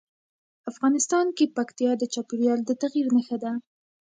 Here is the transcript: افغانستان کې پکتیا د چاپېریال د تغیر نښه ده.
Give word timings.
افغانستان 0.71 1.25
کې 1.37 1.53
پکتیا 1.57 1.91
د 1.97 2.03
چاپېریال 2.13 2.59
د 2.65 2.71
تغیر 2.81 3.07
نښه 3.15 3.37
ده. 3.43 3.51